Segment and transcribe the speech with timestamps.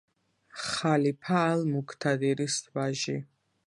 [0.67, 3.15] ხალიფა ალ-მუკთადირის ვაჟი.